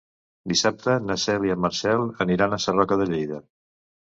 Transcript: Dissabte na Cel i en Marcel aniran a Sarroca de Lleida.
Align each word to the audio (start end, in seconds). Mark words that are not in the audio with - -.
Dissabte 0.53 0.95
na 1.09 1.17
Cel 1.23 1.45
i 1.49 1.53
en 1.55 1.61
Marcel 1.65 2.07
aniran 2.27 2.57
a 2.57 2.61
Sarroca 2.65 3.01
de 3.03 3.09
Lleida. 3.13 3.43